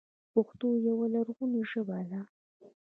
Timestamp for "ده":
2.09-2.21